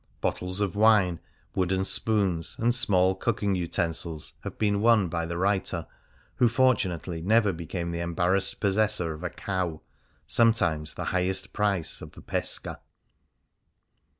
[0.19, 1.19] Bottles of wine,
[1.53, 5.85] wooden spoons, and small cooking utensils have been won by the writer,
[6.37, 9.79] who fortunately never became the embarrassed possessor of a cow—
[10.25, 12.79] sometimes the highest prize of the pesca.